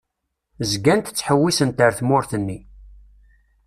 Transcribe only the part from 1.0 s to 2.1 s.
ttḥewwisent ar